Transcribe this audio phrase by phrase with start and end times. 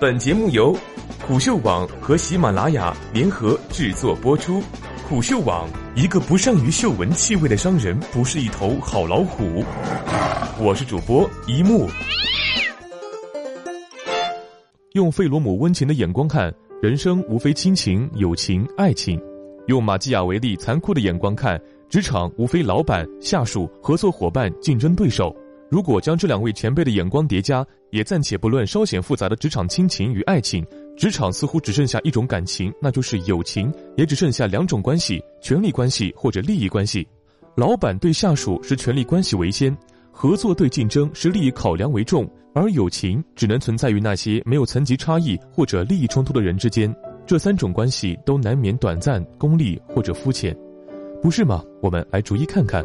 [0.00, 0.76] 本节目由
[1.26, 4.62] 虎嗅网和喜马拉雅联合制作播出。
[5.08, 9.64] 虎嗅网：一个不善于嗅闻气味的商人，不是一头好老虎。
[10.60, 11.88] 我是主播一木。
[14.92, 19.18] 用费罗姆温情的眼光看人生，无非亲情、友情、爱情；
[19.66, 25.34] 用马基雅维利残酷的眼光看职场，无非老板、下属、合作伙伴、竞争对手。
[25.70, 30.66] 如果将这两位前辈的眼光叠加，也暂且不论稍显复杂的职场亲情与爱情，
[30.96, 37.06] 职场似乎只剩下一种感情，那就是友情；也只剩下两种关系：权力关系或者利益关系。
[37.54, 39.76] 老板对下属是权力关系为先，
[40.10, 46.94] 合作对竞争是利益考量为重，而友情只能存在于那些没有层级差异或者利益冲突的人之间。
[47.26, 50.56] 这三种关系都难免短暂、功利或者肤浅，
[51.20, 51.62] 不是吗？
[51.82, 52.82] 我们来逐一看看。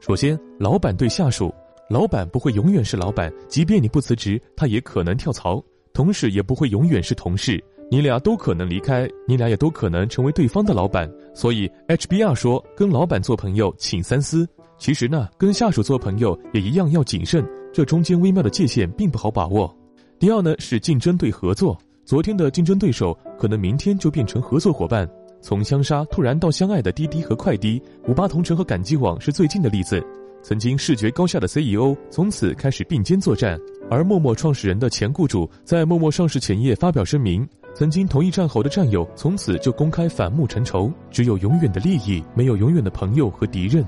[0.00, 1.54] 首先，老板对下属。
[1.90, 5.60] 老板不会永远是老板，即便你不辞职，他也可能跳槽；
[5.92, 11.10] 同事也不会永远是同事，你俩都可能离开，你俩也都可能成为对方的老板。
[11.34, 14.48] 所以，HBR 说，跟老板做朋友，请三思。
[14.78, 19.76] 其实呢，跟下属做朋友也一样要谨慎，这中间微妙的界限并不好把握。
[20.20, 21.76] 第二呢，是竞争对合作。
[22.04, 25.10] 昨天的竞争对手，可能明天就变成合作伙伴。
[25.42, 30.00] 从相杀突然到相爱的滴滴和快滴，五八同城和赶集网是最近的例子。
[30.42, 33.58] 曾经视觉高下的 CEO 从此开始并肩作战，
[33.90, 43.84] 而陌陌创始人的前雇主在陌陌上市前夜发表声明：曾经同一战壕的战友从此就公开反目成仇，只有永远的利益，没有永远的朋友和敌人。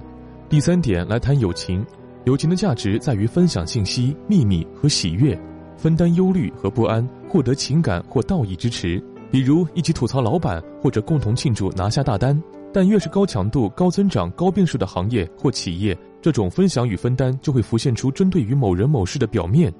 [0.48, 1.84] 第三点来谈友情，
[2.24, 5.38] 友情的价值在于分享信息、秘密和喜悦，
[5.76, 12.40] 分担忧虑和不安，获得情感或道义支持，比如一起吐槽老板，或者共同庆祝拿下大单。
[12.74, 19.72] 但越是高强度、高增长、高变数的行业或企业，这种分享与分担就会浮现出针对于某人某事的表面。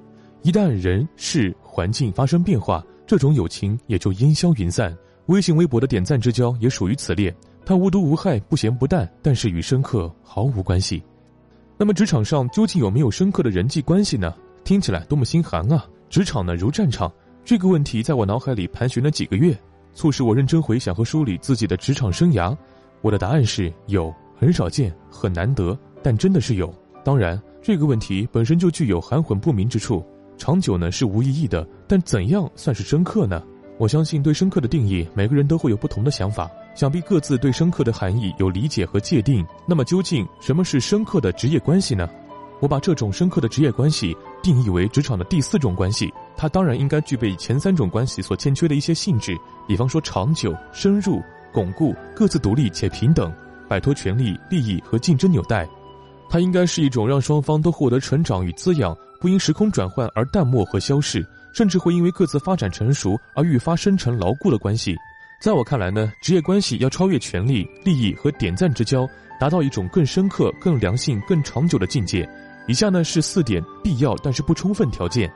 [0.42, 4.94] 一旦人事环境发生变化，这种友情也就烟消云散。
[5.26, 7.32] 微信、微博的点赞之交也属于此列，
[7.64, 11.00] 它无毒无害、不咸不淡，但是与深刻毫无关系。
[11.78, 14.34] 那么职场上究竟有没有深刻的人际关系呢？
[14.64, 15.86] 听起来多么心寒啊！
[16.10, 17.10] 职场呢如战场，
[17.44, 19.56] 这个问题在我脑海里盘旋了几个月，
[19.94, 22.56] 促使我认真回想和梳理自己的职场生涯。
[23.00, 26.72] 我的答案是有，很少见，很难得，但真的是有。
[27.04, 30.04] 当然，这个问题本身就具有含混不明之处。
[30.36, 33.42] 长久呢是无意义的，但怎样算是深刻呢？
[33.78, 36.50] 我相信对深刻的定义，每个人都会有不同的想法。
[36.74, 39.44] 想必各自对深刻的含义有理解和界定。
[39.66, 42.08] 那么，究竟什么是深刻的职业关系呢？
[42.60, 46.12] 我把这种深刻的职业关系定义为职场的第四种关系。
[46.36, 49.36] 它当然应该具备前三种关系所欠缺的一些性质，
[49.66, 51.20] 比方说长久、深入。
[51.52, 53.30] 巩固各自独立且平等，
[53.68, 55.68] 摆脱权力、利益和竞争纽带，
[56.32, 61.22] 它应该是一种让双方都获得成长与滋养，不因时空转换而淡漠和消逝，
[61.52, 64.96] 甚至会因为各自发展成熟而愈发深沉牢固的关系。
[65.42, 69.06] 在我看来呢，职业关系要超越权力、利益和点赞之交，
[69.38, 72.26] 达到一种更深刻、更良性、更长久的境界。
[72.66, 75.30] 以下呢是四点必要但是不充分条件：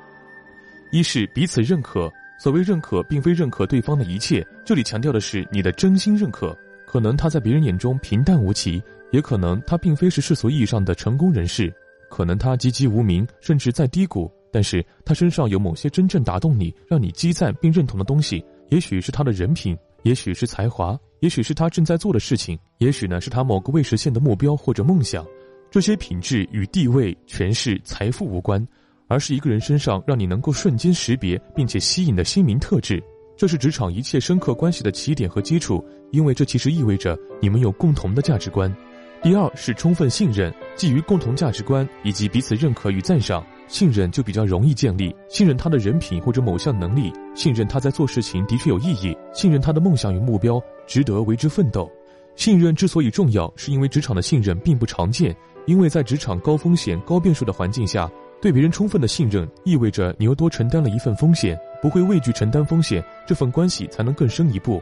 [0.93, 2.11] 一是彼此认可。
[2.39, 6.57] 所谓认可，并非认可对方的一切，这里强调的是你的真心认可。
[6.87, 8.83] 可能他在别人眼中平淡无奇，
[9.13, 11.73] 也可能他并非是世俗意义上的成功人士，
[12.11, 14.31] 可能他籍籍无名，甚至在低谷。
[14.53, 25.27] 但是他身上有某些真正打动你、让你积赞并认同的东西，也许是他的人品，也许是才华，也许是他正在做的事情，也许呢是他某个未实现的目标或者梦想。
[25.71, 28.67] 这些品质与地位、权势、财富无关。
[29.09, 33.01] 而是一个人身上让你能够瞬间识别并且吸引的心灵特质，
[33.37, 35.81] 这是职场一切深刻关系的起点和基础，
[36.11, 38.75] 因为这其实意味着你们有共同的价值观。
[39.23, 45.15] 第二是充分信任，基于共同价值观以及彼此认可与赞赏，信任就比较容易建立。
[45.29, 51.91] 信任他的人品或者某项能力，信任他在做事情的确有意义，信任他的梦想与目标值得为之奋斗。
[52.37, 55.35] 信任之所以重要，是因为职场的信任并不常见，
[55.65, 58.09] 因为在职场高风险、高变数的环境下。
[58.39, 64.81] 对别人充分的信任，意味着你又多承担了一份风险，不会畏惧承担风险，这份关系才能更深一步。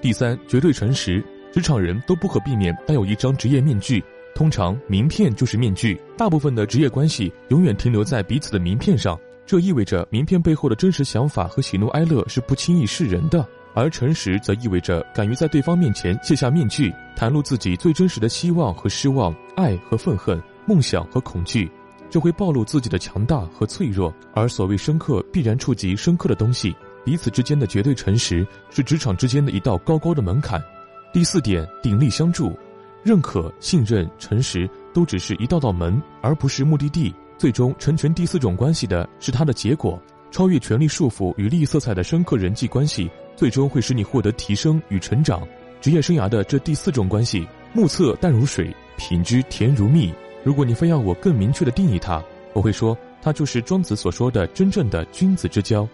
[0.00, 1.22] 第三，绝对诚实，
[1.52, 4.02] 职场人都不可避免带有一张职业面具，
[4.34, 6.00] 通常名片就是面具。
[6.16, 21.70] 大部分的职业关系永远停留在彼此的名片上，这意味着名片背后的真实想法和喜怒哀乐是不轻易示人的，而诚实则意味着敢于在对方面前卸下面具，袒露自己最真实的希望和失望、爱和愤恨、梦想和恐惧。
[22.08, 26.74] 这会暴露自己的强大和脆弱，而所谓深刻，必然触及深刻的东西。
[27.04, 30.62] 彼此之间的绝对诚实，是职场之间的一道高高的门槛。
[31.12, 32.58] 第四点，鼎力相助，
[33.02, 37.14] 认可、信任、诚实，都只是一道道门，而不是目的地。
[37.36, 40.00] 最终成全第四种关系的是它的结果。
[40.30, 45.46] 超越权力束缚与利益色彩的深刻人际关系，最终会使你获得提升与成长。
[45.82, 50.10] 职业生涯的这第四种关系，目测淡如水，品质甜如蜜。
[50.42, 52.24] 如果你非要我更明确的定义它，
[52.54, 55.86] 我会说，它就是庄子所说的真正的君子之交。